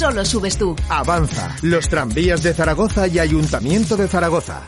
[0.00, 0.74] Solo subes tú.
[0.88, 1.54] Avanza.
[1.60, 4.62] Los tranvías de Zaragoza y Ayuntamiento de Zaragoza.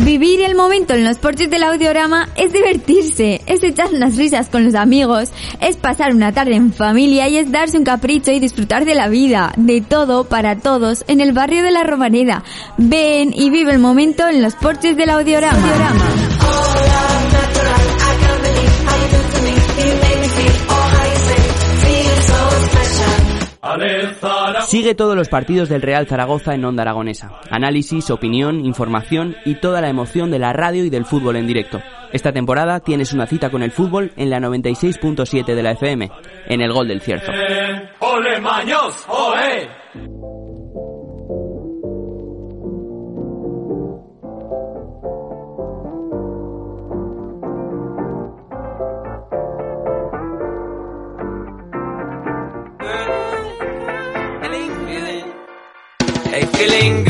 [0.00, 4.64] Vivir el momento en los porches del audiorama es divertirse, es echar unas risas con
[4.64, 5.28] los amigos,
[5.60, 9.08] es pasar una tarde en familia y es darse un capricho y disfrutar de la
[9.08, 12.44] vida, de todo para todos en el barrio de la Romareda.
[12.78, 15.60] Ven y vive el momento en los porches del audiorama.
[24.66, 27.32] Sigue todos los partidos del Real Zaragoza en Onda Aragonesa.
[27.50, 31.80] Análisis, opinión, información y toda la emoción de la radio y del fútbol en directo.
[32.12, 36.10] Esta temporada tienes una cita con el fútbol en la 96.7 de la FM,
[36.46, 37.32] en el Gol del Cierzo.
[56.66, 57.05] feeling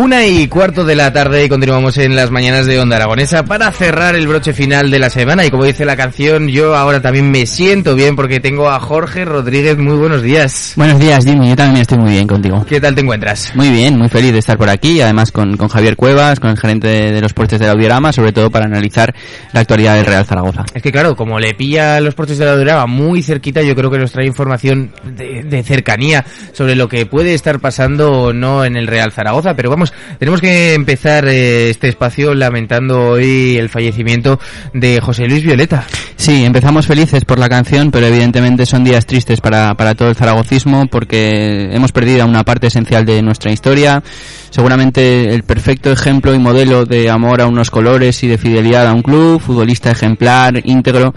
[0.00, 3.70] Una y cuarto de la tarde y continuamos en las mañanas de Onda Aragonesa para
[3.70, 7.30] cerrar el broche final de la semana y como dice la canción, yo ahora también
[7.30, 9.76] me siento bien porque tengo a Jorge Rodríguez.
[9.76, 10.72] Muy buenos días.
[10.74, 11.50] Buenos días, Jimmy.
[11.50, 12.64] Yo también estoy muy bien contigo.
[12.66, 13.54] ¿Qué tal te encuentras?
[13.54, 16.56] Muy bien, muy feliz de estar por aquí, además con, con Javier Cuevas, con el
[16.56, 19.14] gerente de, de los porches del Audiorama, sobre todo para analizar
[19.52, 20.64] la actualidad del Real Zaragoza.
[20.72, 23.98] Es que claro, como le pilla los porches del Audiorama muy cerquita, yo creo que
[23.98, 28.76] nos trae información de, de cercanía sobre lo que puede estar pasando o no en
[28.76, 34.38] el Real Zaragoza, pero vamos, tenemos que empezar eh, este espacio lamentando hoy el fallecimiento
[34.74, 35.86] de José Luis Violeta.
[36.16, 40.16] Sí, empezamos felices por la canción, pero evidentemente son días tristes para, para todo el
[40.16, 44.02] zaragocismo porque hemos perdido una parte esencial de nuestra historia.
[44.50, 48.94] Seguramente el perfecto ejemplo y modelo de amor a unos colores y de fidelidad a
[48.94, 51.14] un club, futbolista ejemplar, íntegro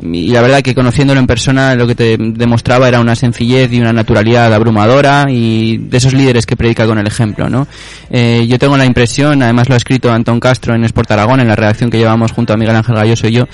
[0.00, 3.80] y la verdad que conociéndolo en persona lo que te demostraba era una sencillez y
[3.80, 7.66] una naturalidad abrumadora y de esos líderes que predica con el ejemplo, ¿no?
[8.10, 11.48] Eh, yo tengo la impresión, además lo ha escrito Antón Castro en Sport Aragón, en
[11.48, 13.44] la redacción que llevamos junto a Miguel Ángel Galloso y yo,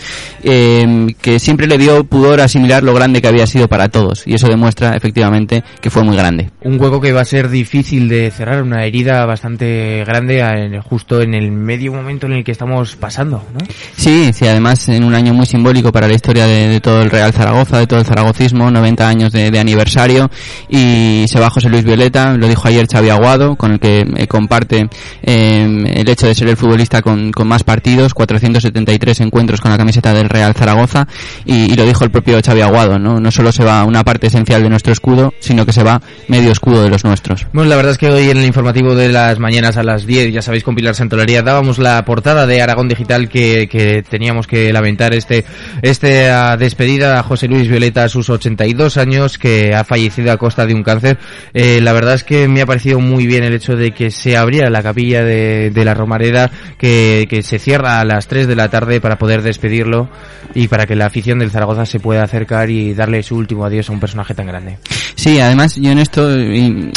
[0.43, 4.35] eh, que siempre le dio pudor asimilar lo grande que había sido para todos y
[4.35, 6.51] eso demuestra efectivamente que fue muy grande.
[6.63, 11.35] Un hueco que va a ser difícil de cerrar, una herida bastante grande justo en
[11.35, 13.61] el medio momento en el que estamos pasando, ¿no?
[13.97, 17.33] Sí, sí, además en un año muy simbólico para la historia de, todo el Real
[17.33, 20.31] Zaragoza, de todo el zaragocismo, 90 años de, aniversario
[20.69, 24.27] y se va José Luis Violeta, lo dijo ayer Xavi Aguado, con el que eh,
[24.27, 24.91] comparte
[25.23, 30.13] eh, el hecho de ser el futbolista con, más partidos, 473 encuentros con la camiseta
[30.13, 31.09] del Real Zaragoza
[31.47, 33.21] y, y, lo dijo el propio Xavi Aguado, ¿no?
[33.21, 36.53] No solo se va una parte esencial de nuestro escudo, sino que se va medio
[36.53, 37.47] escudo de los nuestros.
[37.55, 40.35] Bueno, la verdad es que hoy en el informativo de las mañanas a las 10,
[40.35, 44.71] ya sabéis, con Pilar Santolaría, dábamos la portada de Aragón Digital que, que teníamos que
[44.75, 45.47] lamentar este,
[45.81, 46.18] este
[46.59, 50.75] despedida a José Luis Violeta a sus 82 años, que ha fallecido a costa de
[50.75, 51.19] un cáncer.
[51.55, 54.37] Eh, la verdad es que me ha parecido muy bien el hecho de que se
[54.37, 58.69] abriera la capilla de, la Romareda, que, que, se cierra a las 3 de la
[58.69, 60.09] tarde para poder despedirlo
[60.55, 63.89] y para que la afición del Zaragoza se pueda acercar y darle su último adiós
[63.89, 64.79] a un personaje tan grande.
[65.19, 66.29] Sí, además yo en esto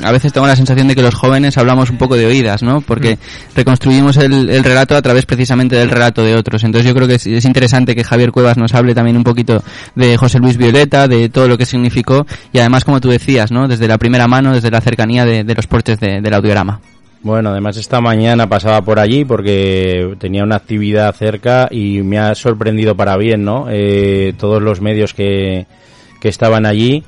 [0.04, 2.80] a veces tengo la sensación de que los jóvenes hablamos un poco de oídas, ¿no?
[2.80, 3.56] Porque mm.
[3.56, 6.64] reconstruimos el, el, relato a través precisamente del relato de otros.
[6.64, 9.64] Entonces yo creo que es, es interesante que Javier Cuevas nos hable también un poquito
[9.96, 13.68] de José Luis Violeta, de todo lo que significó y además, como tú decías, ¿no?
[13.68, 16.80] Desde la primera mano, desde la cercanía de, de los porches de, del audiograma.
[17.24, 22.36] Bueno, además esta mañana pasaba por allí porque tenía una actividad cerca y me ha
[22.36, 23.66] sorprendido para bien, ¿no?
[23.68, 25.66] Eh, todos los medios que,
[26.20, 27.04] que estaban allí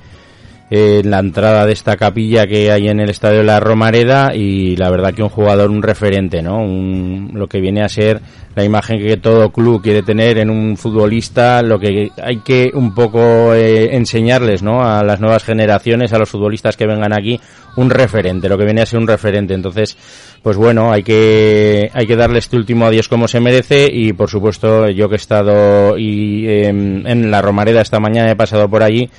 [0.76, 4.76] en la entrada de esta capilla que hay en el estadio de la Romareda y
[4.76, 6.58] la verdad que un jugador, un referente, ¿no?
[6.58, 8.22] Un, lo que viene a ser
[8.56, 12.96] la imagen que todo club quiere tener en un futbolista, lo que hay que un
[12.96, 14.84] poco eh, enseñarles, ¿no?
[14.84, 17.40] A las nuevas generaciones, a los futbolistas que vengan aquí,
[17.76, 19.54] un referente, lo que viene a ser un referente.
[19.54, 19.96] Entonces,
[20.42, 24.30] pues bueno, hay que, hay que darle este último adiós como se merece y por
[24.30, 28.82] supuesto yo que he estado y, eh, en la Romareda esta mañana he pasado por
[28.82, 29.12] allí,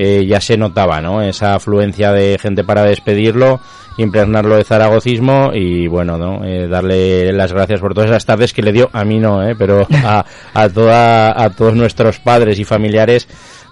[0.00, 1.20] eh, ya se notaba, ¿no?
[1.20, 3.58] Esa afluencia de gente para despedirlo,
[3.96, 6.44] impregnarlo de zaragocismo y bueno, ¿no?
[6.44, 9.56] Eh, darle las gracias por todas esas tardes que le dio, a mí no, ¿eh?
[9.58, 10.24] Pero a,
[10.54, 13.26] a, toda, a todos nuestros padres y familiares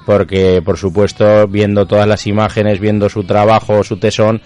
[0.05, 4.43] porque por supuesto viendo todas las imágenes, viendo su trabajo, su tesón,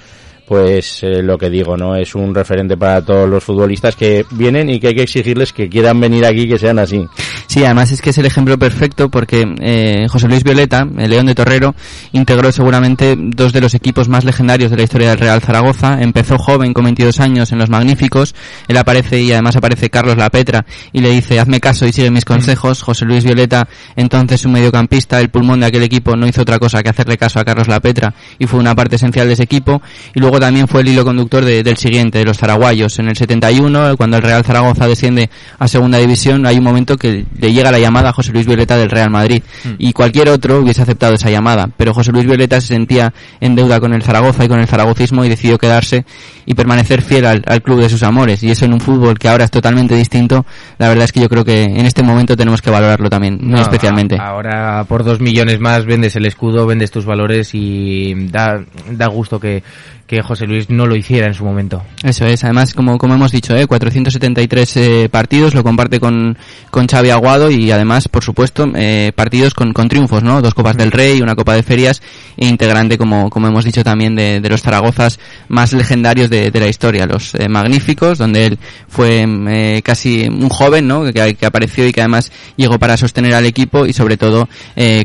[0.50, 1.94] pues eh, lo que digo, ¿no?
[1.94, 5.68] Es un referente para todos los futbolistas que vienen y que hay que exigirles que
[5.68, 7.06] quieran venir aquí que sean así.
[7.50, 11.26] Sí, además es que es el ejemplo perfecto porque eh, José Luis Violeta, el León
[11.26, 11.74] de Torrero,
[12.12, 16.00] integró seguramente dos de los equipos más legendarios de la historia del Real Zaragoza.
[16.00, 18.36] Empezó joven con 22 años en Los Magníficos.
[18.68, 22.12] Él aparece y además aparece Carlos La Petra y le dice, hazme caso y sigue
[22.12, 22.82] mis consejos.
[22.82, 23.66] José Luis Violeta,
[23.96, 27.40] entonces un mediocampista, el pulmón de aquel equipo, no hizo otra cosa que hacerle caso
[27.40, 29.82] a Carlos La Petra y fue una parte esencial de ese equipo.
[30.14, 32.96] Y luego también fue el hilo conductor del siguiente, de los zaraguayos.
[33.00, 37.26] En el 71, cuando el Real Zaragoza desciende a segunda división, hay un momento que
[37.40, 39.42] le llega la llamada a José Luis Violeta del Real Madrid.
[39.64, 39.68] Mm.
[39.78, 41.68] Y cualquier otro hubiese aceptado esa llamada.
[41.76, 45.24] Pero José Luis Violeta se sentía en deuda con el Zaragoza y con el zaragocismo
[45.24, 46.04] y decidió quedarse
[46.46, 48.42] y permanecer fiel al, club de sus amores.
[48.42, 50.44] Y eso en un fútbol que ahora es totalmente distinto,
[50.78, 53.60] la verdad es que yo creo que en este momento tenemos que valorarlo también, no,
[53.60, 54.16] especialmente.
[54.20, 59.38] Ahora por dos millones más vendes el escudo, vendes tus valores y da, da gusto
[59.38, 59.62] que,
[60.10, 61.84] que José Luis no lo hiciera en su momento.
[62.02, 63.68] Eso es, además, como, como hemos dicho, ¿eh?
[63.68, 66.36] 473 eh, partidos, lo comparte con,
[66.72, 70.42] con Xavi Aguado y además, por supuesto, eh, partidos con, con triunfos, ¿no?
[70.42, 72.02] Dos Copas del Rey, una Copa de Ferias
[72.36, 76.66] e integrante, como, como hemos dicho también, de, los Zaragozas más legendarios de, de la
[76.66, 81.04] historia, los eh, Magníficos, donde él fue eh, casi un joven, ¿no?
[81.04, 84.48] Que, que, apareció y que además llegó para sostener al equipo y sobre todo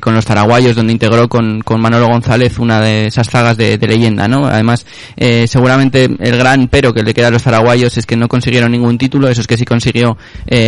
[0.01, 4.28] con los Zaraguayos, donde integró con, con Manolo González una de esas zagas de, leyenda,
[4.28, 4.48] ¿no?
[4.48, 4.86] Además,
[5.45, 8.98] seguramente el gran pero que le queda a los zaraguayos es que no consiguieron ningún
[8.98, 10.18] título, eso es que sí consiguió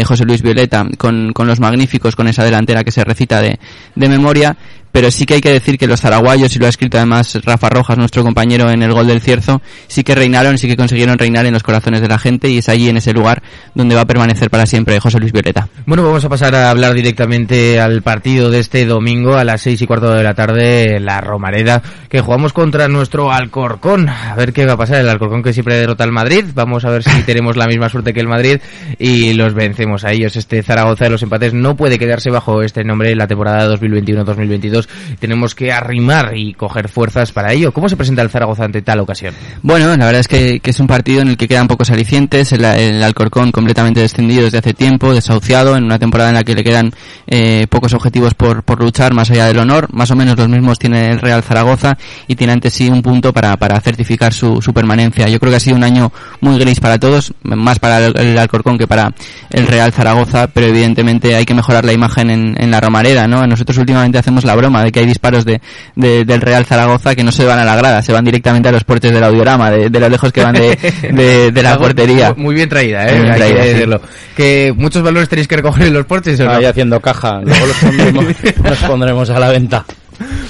[0.05, 3.59] José Luis Violeta con, con los magníficos, con esa delantera que se recita de,
[3.95, 4.55] de memoria
[4.91, 7.69] pero sí que hay que decir que los zaraguayos, y lo ha escrito además Rafa
[7.69, 11.45] Rojas, nuestro compañero en el gol del Cierzo, sí que reinaron, sí que consiguieron reinar
[11.45, 13.41] en los corazones de la gente y es allí en ese lugar
[13.75, 15.67] donde va a permanecer para siempre José Luis Violeta.
[15.85, 19.81] Bueno, vamos a pasar a hablar directamente al partido de este domingo a las seis
[19.81, 24.09] y cuarto de la tarde, la Romareda, que jugamos contra nuestro Alcorcón.
[24.09, 26.89] A ver qué va a pasar, el Alcorcón que siempre derrota al Madrid, vamos a
[26.89, 28.59] ver si tenemos la misma suerte que el Madrid
[28.99, 30.35] y los vencemos a ellos.
[30.35, 34.76] Este Zaragoza de los empates no puede quedarse bajo este nombre en la temporada 2021-2022
[35.19, 37.71] tenemos que arrimar y coger fuerzas para ello.
[37.71, 39.33] ¿Cómo se presenta el Zaragoza ante tal ocasión?
[39.61, 42.63] Bueno, la verdad es que, es un partido en el que quedan pocos alicientes, el,
[43.03, 46.91] Alcorcón completamente descendido desde hace tiempo, desahuciado, en una temporada en la que le quedan
[47.27, 51.09] eh, pocos objetivos por, luchar más allá del honor, más o menos los mismos tiene
[51.11, 51.97] el Real Zaragoza
[52.27, 55.27] y tiene ante sí un punto para, certificar su, permanencia.
[55.29, 58.77] Yo creo que ha sido un año muy gris para todos, más para el, Alcorcón
[58.77, 59.13] que para
[59.49, 63.45] el Real Zaragoza, pero evidentemente hay que mejorar la imagen en, en la Romareda, ¿no?
[63.47, 65.61] Nosotros últimamente hacemos la broma de que hay disparos de,
[65.95, 68.83] del Real Zaragoza que no se van a la grada, se van directamente a los
[68.83, 72.33] puertos del audiorama, de, de lo lejos que van de, de, la portería.
[72.35, 73.19] Muy bien traída, ¿eh?
[73.19, 74.01] Bien traída, decirlo.
[74.35, 78.25] Que muchos valores tenéis que recoger en los portes, ¿o haciendo caja, luego los pondremos,
[78.63, 79.85] los pondremos a la venta.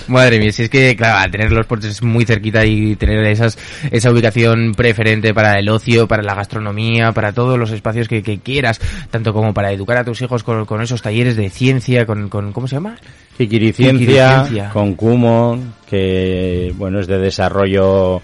[0.07, 3.57] Madre mía, si es que, claro, al tener los puertos muy cerquita y tener esas,
[3.91, 8.39] esa ubicación preferente para el ocio, para la gastronomía, para todos los espacios que, que
[8.39, 8.79] quieras,
[9.11, 12.53] tanto como para educar a tus hijos con, con esos talleres de ciencia, con, con
[12.53, 12.95] ¿cómo se llama?
[13.37, 18.21] Ciencia, con Kumon, que, bueno, es de desarrollo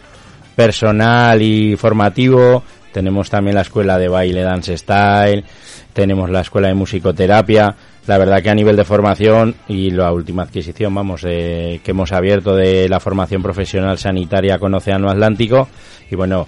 [0.56, 2.64] personal y formativo.
[2.92, 5.44] Tenemos también la escuela de baile Dance Style,
[5.94, 10.44] tenemos la escuela de musicoterapia la verdad que a nivel de formación y la última
[10.44, 15.70] adquisición, vamos, que hemos abierto de la formación profesional sanitaria con Océano Atlántico.
[16.12, 16.48] Y bueno,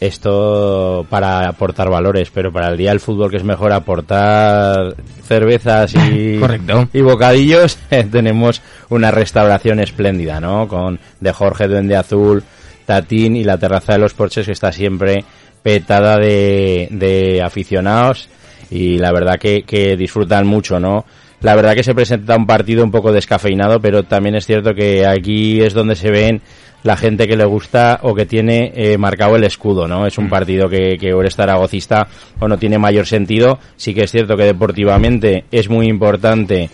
[0.00, 5.94] esto para aportar valores, pero para el día del fútbol que es mejor aportar cervezas
[5.94, 6.40] y,
[6.92, 7.78] y bocadillos,
[8.10, 10.66] tenemos una restauración espléndida, ¿no?
[10.66, 12.42] Con de Jorge Duende Azul,
[12.86, 15.24] Tatín y la terraza de los Porches que está siempre
[15.62, 18.28] petada de, de aficionados
[18.70, 21.04] y la verdad que, que disfrutan mucho, ¿no?
[21.40, 25.06] La verdad que se presenta un partido un poco descafeinado, pero también es cierto que
[25.06, 26.40] aquí es donde se ven
[26.82, 30.06] la gente que le gusta o que tiene eh, marcado el escudo, ¿no?
[30.06, 30.30] Es un mm.
[30.30, 32.08] partido que, que eres zaragocista
[32.40, 33.58] o no tiene mayor sentido.
[33.76, 36.70] Sí que es cierto que deportivamente es muy importante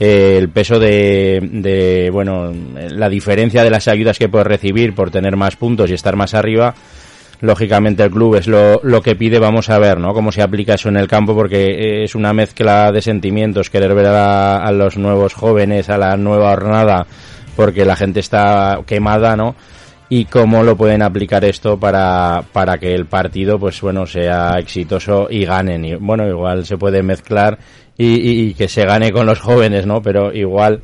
[0.00, 5.10] eh, el peso de, de, bueno, la diferencia de las ayudas que puedes recibir por
[5.10, 6.74] tener más puntos y estar más arriba
[7.40, 10.12] lógicamente el club es lo, lo que pide, vamos a ver, ¿no?
[10.12, 14.06] Cómo se aplica eso en el campo, porque es una mezcla de sentimientos, querer ver
[14.06, 17.06] a, a los nuevos jóvenes, a la nueva jornada,
[17.56, 19.54] porque la gente está quemada, ¿no?
[20.10, 25.28] y cómo lo pueden aplicar esto para, para que el partido pues bueno sea exitoso
[25.30, 27.58] y ganen y bueno igual se puede mezclar
[27.96, 30.80] y, y, que se gane con los jóvenes no pero igual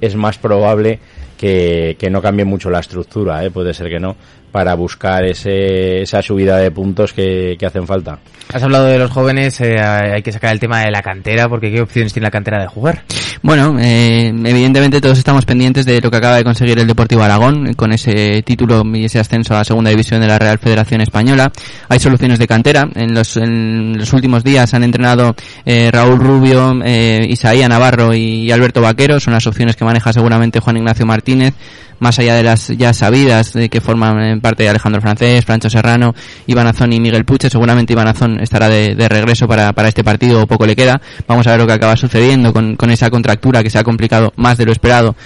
[0.00, 0.98] es más probable
[1.38, 3.50] que, que no cambie mucho la estructura ¿eh?
[3.50, 4.16] puede ser que no
[4.52, 8.18] para buscar ese, esa subida de puntos que, que hacen falta.
[8.52, 11.70] Has hablado de los jóvenes, eh, hay que sacar el tema de la cantera, porque
[11.70, 13.02] ¿qué opciones tiene la cantera de jugar?
[13.42, 17.74] Bueno, eh, evidentemente todos estamos pendientes de lo que acaba de conseguir el Deportivo Aragón
[17.74, 21.52] con ese título y ese ascenso a la segunda división de la Real Federación Española.
[21.88, 22.88] Hay soluciones de cantera.
[22.94, 28.50] En los, en los últimos días han entrenado eh, Raúl Rubio, eh, Isaía Navarro y
[28.50, 29.20] Alberto Vaquero.
[29.20, 31.54] Son las opciones que maneja seguramente Juan Ignacio Martínez
[31.98, 36.14] más allá de las ya sabidas de que forman parte de Alejandro Francés, Francho Serrano,
[36.46, 37.50] Iván Azón y Miguel Puche.
[37.50, 41.00] Seguramente Iván Azón estará de, regreso para, para, este partido o poco le queda.
[41.26, 44.32] Vamos a ver lo que acaba sucediendo con, con esa contractura que se ha complicado
[44.36, 45.16] más de lo esperado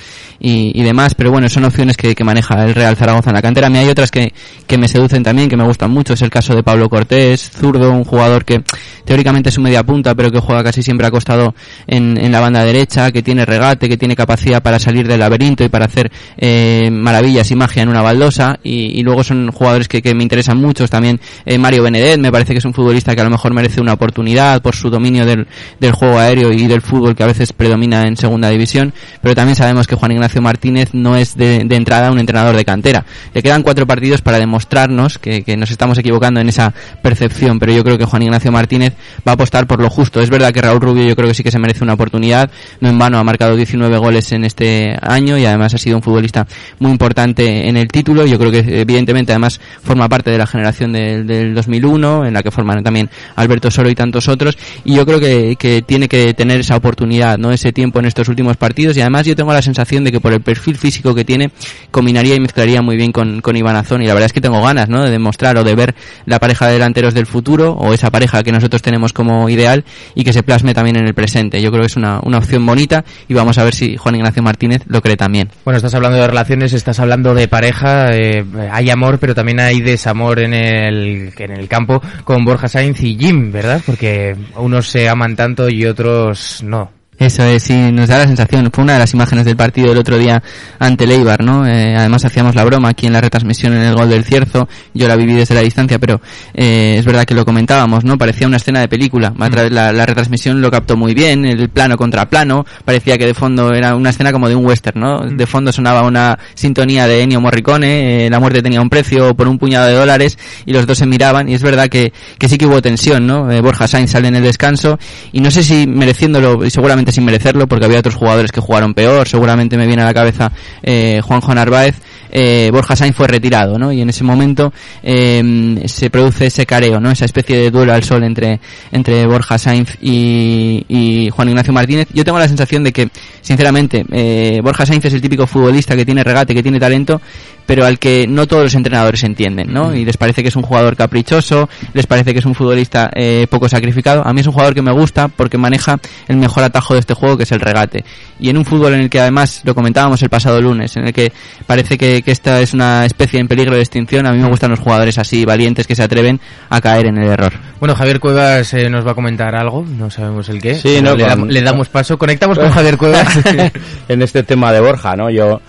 [0.42, 1.14] y, demás.
[1.14, 3.68] Pero bueno, son opciones que, maneja el Real Zaragoza en la cantera.
[3.68, 4.32] A mí hay otras que,
[4.66, 6.14] que me seducen también, que me gustan mucho.
[6.14, 8.62] Es el caso de Pablo Cortés, zurdo, un jugador que
[9.04, 11.54] teóricamente es un media punta, pero que juega casi siempre acostado
[11.86, 15.64] en, en la banda derecha, que tiene regate, que tiene capacidad para salir del laberinto
[15.64, 18.58] y para hacer eh, maravillas y magia en una baldosa.
[18.64, 20.88] Y, y luego son jugadores que, que, me interesan mucho.
[20.88, 23.80] También eh, Mario Benedet, me parece que es un futbolista que a lo mejor merece
[23.80, 25.46] una oportunidad por su dominio del,
[25.78, 28.92] del juego aéreo y del fútbol que a veces predomina en segunda división.
[29.20, 33.04] Pero también sabemos que Juan Ignacio Martínez no es de, entrada un entrenador de cantera.
[33.34, 36.72] Le quedan cuatro partidos para demostrarnos que, nos estamos equivocando en esa
[37.02, 38.94] percepción, pero yo creo que Juan Ignacio Martínez
[39.26, 40.20] va a apostar por lo justo.
[40.20, 42.50] Es verdad que Raúl Rubio yo creo que sí que se merece una oportunidad.
[42.80, 46.02] No en vano ha marcado 19 goles en este año y además ha sido un
[46.02, 46.46] futbolista
[46.78, 48.26] muy importante en el título.
[48.26, 52.42] Yo creo que evidentemente además forma parte de la generación de, del 2001 en la
[52.42, 56.34] que forman también Alberto Soro y tantos otros y yo creo que, que tiene que
[56.34, 59.62] tener esa oportunidad, no ese tiempo en estos últimos partidos y además yo tengo la
[59.62, 61.50] sensación de que por el perfil físico que tiene
[61.90, 64.62] combinaría y mezclaría muy bien con, con Iván Azón y la verdad es que tengo
[64.62, 65.02] ganas ¿no?
[65.02, 65.94] de demostrar o de ver
[66.26, 70.24] la pareja de delanteros del futuro o esa pareja que nosotros tenemos como ideal y
[70.24, 71.60] que se plasme también en el presente.
[71.60, 74.42] Yo creo que es una, una opción bonita y vamos a ver si Juan Ignacio
[74.42, 75.48] Martínez lo cree también.
[75.64, 79.80] Bueno, estás hablando de relaciones, estás hablando de pareja, eh, hay amor, pero también hay
[79.80, 83.80] desamor en el, en el campo con Borja Sainz y Jim, ¿verdad?
[83.84, 87.01] Porque unos se aman tanto y otros no.
[87.22, 88.68] Eso es, sí, nos da la sensación.
[88.72, 90.42] Fue una de las imágenes del partido del otro día
[90.80, 91.64] ante Leibar, ¿no?
[91.64, 94.68] Eh, además hacíamos la broma aquí en la retransmisión en el gol del Cierzo.
[94.92, 96.20] Yo la viví desde la distancia, pero
[96.52, 98.18] eh, es verdad que lo comentábamos, ¿no?
[98.18, 99.32] Parecía una escena de película.
[99.52, 102.66] Través la, la retransmisión lo captó muy bien, el plano contra plano.
[102.84, 105.20] Parecía que de fondo era una escena como de un western, ¿no?
[105.20, 109.46] De fondo sonaba una sintonía de Ennio Morricone, eh, la muerte tenía un precio por
[109.46, 110.36] un puñado de dólares
[110.66, 111.48] y los dos se miraban.
[111.48, 113.44] Y es verdad que, que sí que hubo tensión, ¿no?
[113.62, 114.98] Borja Sainz sale en el descanso
[115.30, 118.94] y no sé si mereciéndolo, y seguramente sin merecerlo porque había otros jugadores que jugaron
[118.94, 119.28] peor.
[119.28, 120.50] Seguramente me viene a la cabeza
[120.82, 121.96] eh, Juanjo Narváez.
[122.34, 123.92] Eh, Borja Sainz fue retirado, ¿no?
[123.92, 127.10] Y en ese momento eh, se produce ese careo, ¿no?
[127.10, 128.58] Esa especie de duelo al sol entre,
[128.90, 132.08] entre Borja Sainz y, y Juan Ignacio Martínez.
[132.14, 133.10] Yo tengo la sensación de que,
[133.42, 137.20] sinceramente, eh, Borja Sainz es el típico futbolista que tiene regate, que tiene talento,
[137.66, 139.94] pero al que no todos los entrenadores entienden, ¿no?
[139.94, 143.46] Y les parece que es un jugador caprichoso, les parece que es un futbolista eh,
[143.50, 144.26] poco sacrificado.
[144.26, 147.14] A mí es un jugador que me gusta porque maneja el mejor atajo de este
[147.14, 148.04] juego, que es el regate.
[148.38, 151.12] Y en un fútbol en el que además, lo comentábamos el pasado lunes, en el
[151.12, 151.32] que
[151.66, 154.70] parece que, que esta es una especie en peligro de extinción, a mí me gustan
[154.70, 157.52] los jugadores así, valientes, que se atreven a caer en el error.
[157.78, 160.74] Bueno, Javier Cuevas eh, nos va a comentar algo, no sabemos el qué.
[160.74, 161.48] Sí, no, le, con...
[161.48, 162.18] le, damos paso.
[162.18, 163.28] Conectamos con Javier Cuevas.
[164.08, 165.30] en este tema de Borja, ¿no?
[165.30, 165.60] Yo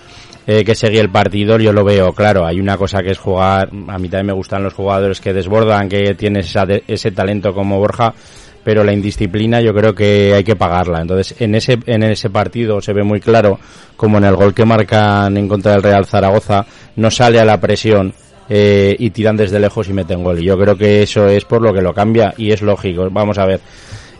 [0.46, 2.44] eh, que seguí el partido, yo lo veo claro.
[2.46, 5.88] Hay una cosa que es jugar, a mí también me gustan los jugadores que desbordan,
[5.88, 8.14] que tienen esa, ese talento como Borja,
[8.62, 11.00] pero la indisciplina yo creo que hay que pagarla.
[11.00, 13.58] Entonces, en ese, en ese partido se ve muy claro
[13.96, 17.60] como en el gol que marcan en contra del Real Zaragoza no sale a la
[17.60, 18.14] presión.
[18.46, 20.38] Eh, y tiran desde lejos y meten gol.
[20.38, 23.08] Y yo creo que eso es por lo que lo cambia y es lógico.
[23.10, 23.60] Vamos a ver,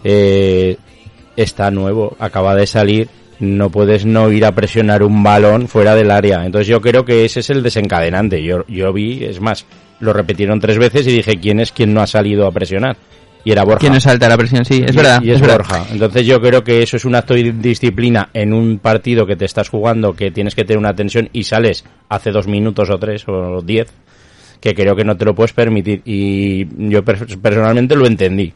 [0.02, 0.78] eh,
[1.36, 3.08] está nuevo, acaba de salir,
[3.44, 6.44] no puedes no ir a presionar un balón fuera del área.
[6.44, 8.42] Entonces yo creo que ese es el desencadenante.
[8.42, 9.66] Yo, yo vi, es más,
[10.00, 12.96] lo repitieron tres veces y dije, ¿quién es quien no ha salido a presionar?
[13.44, 13.80] Y era Borja.
[13.80, 14.64] ¿Quién no salta a la presión?
[14.64, 15.22] Sí, es y, verdad.
[15.22, 15.72] Y es, es Borja.
[15.78, 15.86] verdad.
[15.92, 19.44] Entonces yo creo que eso es un acto de disciplina en un partido que te
[19.44, 23.24] estás jugando, que tienes que tener una tensión y sales hace dos minutos o tres
[23.28, 23.92] o diez
[24.64, 28.50] que creo que no te lo puedes permitir y yo personalmente lo entendí.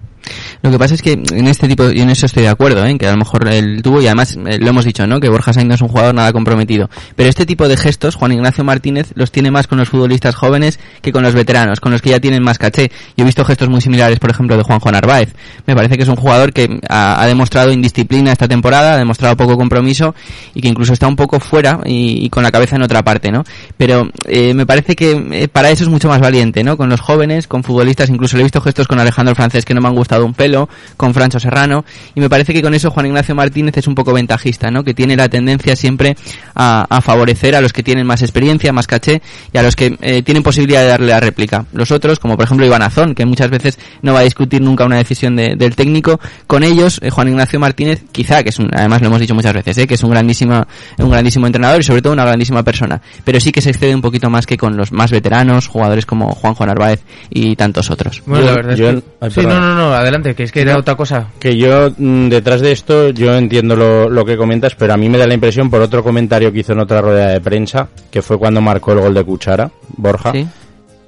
[0.63, 2.97] Lo que pasa es que en este tipo, y en eso estoy de acuerdo, ¿eh?
[2.99, 5.21] que a lo mejor él tuvo, y además eh, lo hemos dicho, ¿no?
[5.21, 6.91] que Borja Sainz no es un jugador nada comprometido.
[7.15, 10.79] Pero este tipo de gestos, Juan Ignacio Martínez los tiene más con los futbolistas jóvenes
[11.01, 12.91] que con los veteranos, con los que ya tienen más caché.
[13.17, 15.35] Yo he visto gestos muy similares, por ejemplo, de Juanjo Narváez.
[15.67, 19.57] Me parece que es un jugador que ha, demostrado indisciplina esta temporada, ha demostrado poco
[19.57, 20.15] compromiso
[20.55, 23.31] y que incluso está un poco fuera y, y con la cabeza en otra parte,
[23.31, 23.45] ¿no?
[23.77, 26.77] Pero eh, me parece que eh, para eso es mucho más valiente, ¿no?
[26.77, 29.81] Con los jóvenes, con futbolistas, incluso le he visto gestos con Alejandro Francés que no
[29.81, 30.48] me han gustado un pelo
[30.97, 34.13] con Francho Serrano, y me parece que con eso Juan Ignacio Martínez es un poco
[34.13, 34.85] ventajista, ¿no?
[34.85, 36.17] Que tiene la tendencia siempre
[36.55, 39.21] a, a favorecer a los que tienen más experiencia, más caché,
[39.53, 41.65] y a los que eh, tienen posibilidad de darle la réplica.
[41.73, 44.85] Los otros, como por ejemplo Iván Azón, que muchas veces no va a discutir nunca
[44.85, 48.69] una decisión de- del técnico, con ellos eh, Juan Ignacio Martínez, quizá, que es un,
[48.75, 49.87] además lo hemos dicho muchas veces, ¿eh?
[49.87, 50.67] que es un grandísimo,
[50.99, 54.03] un grandísimo entrenador y sobre todo una grandísima persona, pero sí que se excede un
[54.03, 57.01] poquito más que con los más veteranos, jugadores como Juanjo Narváez
[57.31, 58.23] y tantos otros.
[58.27, 59.03] Bueno, Yo- la verdad yo- es que...
[59.21, 61.27] ay, sí, no, no, no, adelante, que es que era otra cosa.
[61.41, 65.09] Que yo, mm, detrás de esto, yo entiendo lo, lo que comentas, pero a mí
[65.09, 68.23] me da la impresión, por otro comentario que hizo en otra rueda de prensa, que
[68.23, 70.47] fue cuando marcó el gol de Cuchara, Borja, ¿Sí?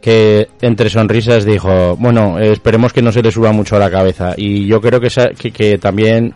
[0.01, 4.35] que entre sonrisas dijo, bueno, esperemos que no se le suba mucho a la cabeza.
[4.37, 6.35] Y yo creo que, esa- que, que también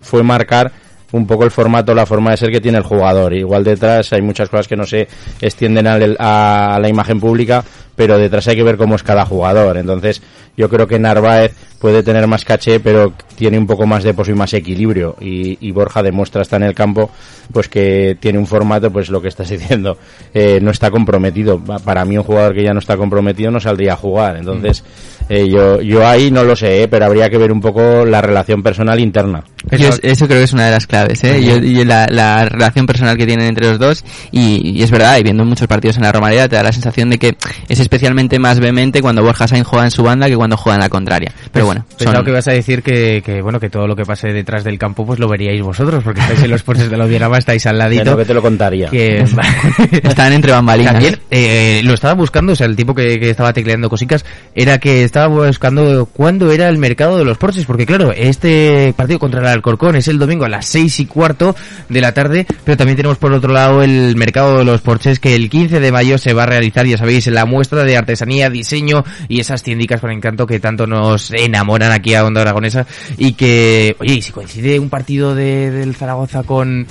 [0.00, 0.72] fue marcar
[1.12, 3.34] un poco el formato, la forma de ser que tiene el jugador.
[3.34, 5.08] Igual detrás hay muchas cosas que no se
[5.40, 7.64] extienden a, la imagen pública,
[8.00, 9.76] pero detrás hay que ver cómo es cada jugador.
[9.76, 10.22] Entonces,
[10.56, 14.30] yo creo que Narváez puede tener más caché, pero tiene un poco más de pozo
[14.30, 15.16] y más equilibrio.
[15.20, 17.10] Y, Borja demuestra hasta en el campo,
[17.52, 19.98] pues que tiene un formato, pues lo que estás diciendo,
[20.32, 21.58] eh, no está comprometido.
[21.62, 24.38] Pa- Para mí un jugador que ya no está comprometido no saldría a jugar.
[24.38, 24.82] Entonces,
[25.30, 28.20] eh, yo, yo ahí no lo sé, eh, pero habría que ver un poco la
[28.20, 29.44] relación personal interna.
[29.70, 31.42] Yo es- eso creo que es una de las claves, ¿eh?
[31.42, 35.16] Yo- y la, la relación personal que tienen entre los dos, y, y es verdad,
[35.18, 37.36] y viendo muchos partidos en la Romareda, te da la sensación de que
[37.68, 40.80] es especialmente más vehemente cuando Borja Sainz juega en su banda que cuando juega en
[40.82, 41.32] la contraria.
[41.52, 44.04] Pero bueno, Pensaba son- que ibas a decir que, que, bueno, que todo lo que
[44.04, 47.04] pase detrás del campo pues lo veríais vosotros, porque estáis en los porches de la
[47.04, 48.02] Audiorama, estáis al ladito.
[48.02, 48.88] Bueno, que te lo contaría.
[48.88, 49.22] que
[50.02, 50.92] están entre bambalinas.
[50.94, 54.78] También eh, lo estaba buscando, o sea, el tipo que, que estaba tecleando cositas era
[54.78, 59.40] que estaba buscando cuándo era el mercado de los Porsches, porque claro, este partido contra
[59.40, 61.54] el Alcorcón es el domingo a las seis y cuarto
[61.88, 65.34] de la tarde, pero también tenemos por otro lado el mercado de los Porsches que
[65.34, 69.04] el 15 de mayo se va a realizar, ya sabéis, la muestra de artesanía, diseño
[69.28, 72.86] y esas tiendicas por encanto que tanto nos enamoran aquí a Onda Aragonesa
[73.16, 76.86] y que, oye, y si coincide un partido de, del Zaragoza con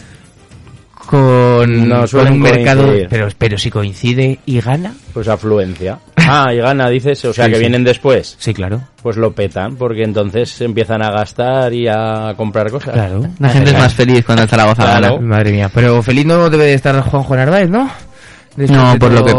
[1.10, 3.08] con, No con un mercado, coincidir.
[3.10, 4.94] pero, pero si coincide y gana.
[5.12, 5.98] Pues afluencia.
[6.48, 7.62] Ah, y gana, dices, o sea, Sí, que sí.
[7.62, 8.36] vienen después.
[8.40, 8.82] Sí, claro.
[9.02, 12.94] Pues lo petan, porque entonces empiezan a gastar y a comprar cosas.
[12.94, 13.22] Claro.
[13.40, 15.16] La gente es más feliz cuando el Zaragoza Claro.
[15.16, 15.28] gana.
[15.28, 15.70] Madre mía.
[15.74, 17.90] Pero feliz no debe de estar Juanjo Narváez, ¿no?
[18.58, 19.34] No, por lo que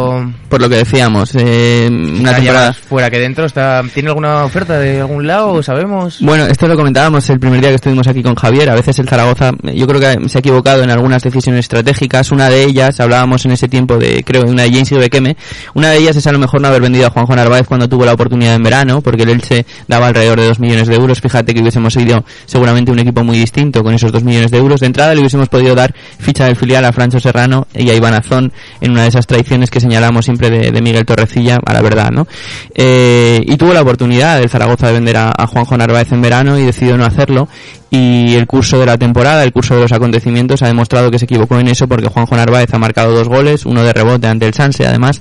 [0.50, 3.44] por lo que decíamos, eh, una temporada fuera que dentro.
[3.44, 5.62] Está, ¿Tiene alguna oferta de algún lado?
[5.62, 6.18] ¿Sabemos?
[6.20, 8.68] Bueno, esto lo comentábamos el primer día que estuvimos aquí con Javier.
[8.70, 12.32] A veces el Zaragoza, yo creo que se ha equivocado en algunas decisiones estratégicas.
[12.32, 15.36] Una de ellas, hablábamos en ese tiempo de, creo, de una de James y Bekeme.
[15.74, 18.04] Una de ellas es a lo mejor no haber vendido a Juanjo Narváez cuando tuvo
[18.04, 21.20] la oportunidad en verano, porque el Elche daba alrededor de 2 millones de euros.
[21.20, 24.80] Fíjate que hubiésemos ido seguramente un equipo muy distinto con esos 2 millones de euros.
[24.80, 28.14] De entrada le hubiésemos podido dar ficha del filial a Francho Serrano y a Iván
[28.14, 32.10] Azón en una de esas traiciones que señalamos siempre de, Miguel Torrecilla, a la verdad,
[32.10, 32.26] ¿no?
[32.74, 36.58] Eh, y tuvo la oportunidad del Zaragoza de vender a, a Juanjo Narváez en verano
[36.58, 37.48] y decidió no hacerlo.
[37.90, 41.24] Y el curso de la temporada, el curso de los acontecimientos ha demostrado que se
[41.24, 44.54] equivocó en eso porque Juanjo Narváez ha marcado dos goles, uno de rebote ante el
[44.54, 45.20] Sanse además,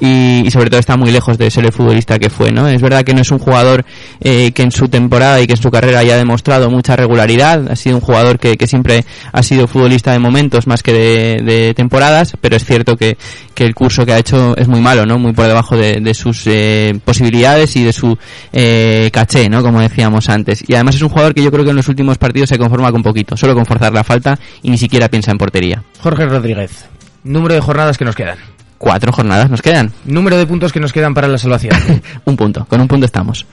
[0.00, 2.68] y, y sobre todo está muy lejos de ser el futbolista que fue, ¿no?
[2.68, 3.84] Es verdad que no es un jugador
[4.20, 7.76] eh, que en su temporada y que en su carrera haya demostrado mucha regularidad, ha
[7.76, 12.34] sido un jugador que, que siempre ha sido futbolista de momentos más que de, temporadas,
[12.40, 13.16] pero es cierto que,
[13.54, 15.18] que el curso que ha hecho es muy malo, ¿no?
[15.18, 18.16] Muy por debajo de, de sus eh, posibilidades y de su
[18.52, 19.62] eh, caché, ¿no?
[19.62, 20.64] Como decíamos antes.
[20.66, 22.92] Y además es un jugador que yo creo que en los últimos partidos se conforma
[22.92, 25.82] con poquito, solo con forzar la falta y ni siquiera piensa en portería.
[26.00, 26.86] Jorge Rodríguez.
[27.24, 28.38] Número de jornadas que nos quedan.
[28.78, 29.92] Cuatro jornadas nos quedan.
[30.06, 31.76] Número de puntos que nos quedan para la salvación.
[32.24, 33.46] un punto, con un punto estamos.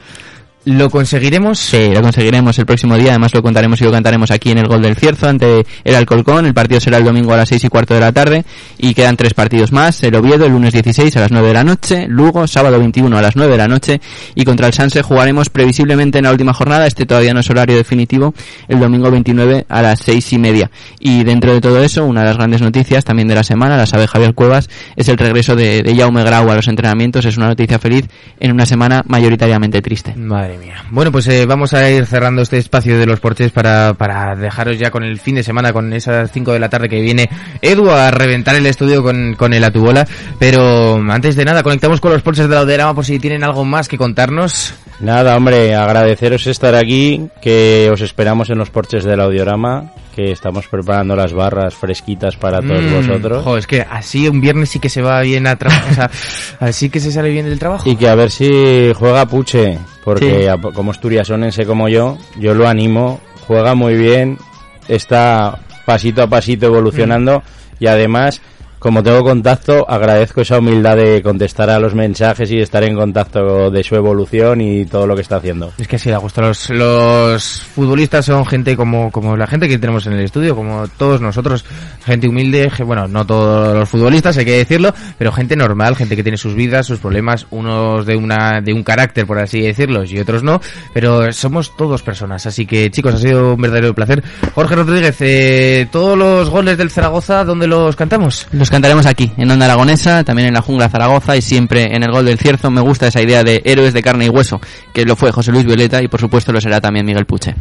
[0.68, 1.60] ¿Lo conseguiremos?
[1.60, 3.12] Sí, lo conseguiremos el próximo día.
[3.12, 6.46] Además lo contaremos y lo cantaremos aquí en el Gol del Cierzo ante el Alcolcón.
[6.46, 8.44] El partido será el domingo a las seis y cuarto de la tarde.
[8.78, 10.04] Y quedan tres partidos más.
[10.04, 12.06] El Oviedo el lunes 16 a las 9 de la noche.
[12.10, 14.02] Lugo sábado 21 a las 9 de la noche.
[14.36, 16.86] Y contra el Sanse jugaremos previsiblemente en la última jornada.
[16.86, 18.34] Este todavía no es horario definitivo.
[18.68, 20.70] El domingo 29 a las seis y media.
[21.00, 23.86] Y dentro de todo eso, una de las grandes noticias también de la semana, la
[23.86, 27.24] sabe Javier Cuevas, es el regreso de, de Jaume Grau a los entrenamientos.
[27.24, 28.10] Es una noticia feliz
[28.42, 30.14] en una semana mayoritariamente triste.
[30.18, 30.57] Madre
[30.90, 34.80] Bueno, pues eh, vamos a ir cerrando este espacio de los porches para, para dejaros
[34.80, 37.30] ya con el fin de semana, con esas 5 de la tarde que viene
[37.62, 40.08] Edu a reventar el estudio con, con el Atubola.
[40.40, 43.66] Pero antes de nada, conectamos con los porches de la Auderama por si tienen algo
[43.66, 44.74] más que contarnos.
[45.00, 50.68] Nada, hombre, agradeceros estar aquí, que os esperamos en los porches del Audiorama, que estamos
[50.68, 53.44] preparando las barras fresquitas para todos Mm, vosotros.
[53.44, 56.12] jo, es que así un viernes sí que se va bien a trabajar, o sea,
[56.60, 57.88] así que se sale bien del trabajo.
[57.88, 60.48] Y que a ver si juega Puche, porque Sí.
[60.48, 64.40] a- como asturiasonense como yo, yo lo animo, juega muy bien,
[64.88, 67.44] está pasito a pasito evolucionando
[67.80, 68.42] y además
[68.80, 73.72] como tengo contacto, agradezco esa humildad de contestar a los mensajes y estar en contacto
[73.72, 75.74] de su evolución y todo lo que está haciendo.
[75.78, 76.42] Es que sí, da gusto.
[76.42, 80.88] Los, los futbolistas son gente como, como la gente que tenemos en el estudio, como
[80.88, 81.66] todos nosotros,
[82.06, 86.24] gente humilde, bueno, no todos los futbolistas, hay que decirlo, pero gente normal, gente que
[86.24, 90.20] tiene sus vidas, sus problemas, unos de una de un carácter, por así decirlo, y
[90.20, 90.62] otros no,
[90.94, 92.46] pero somos todos personas.
[92.46, 94.24] Así que, chicos, ha sido un verdadero placer.
[94.54, 98.48] Jorge Rodríguez, eh, todos los goles del Zaragoza, ¿dónde los cantamos?
[98.70, 102.26] Cantaremos aquí, en Onda Aragonesa, también en la Jungla Zaragoza y siempre en el gol
[102.26, 102.70] del Cierzo.
[102.70, 104.60] Me gusta esa idea de héroes de carne y hueso,
[104.94, 107.56] que lo fue José Luis Violeta y por supuesto lo será también Miguel Puche.